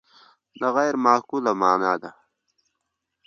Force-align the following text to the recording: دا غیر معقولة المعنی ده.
دا 0.59 0.67
غیر 0.77 0.95
معقولة 1.05 1.49
المعنی 1.51 1.93
ده. 2.01 2.11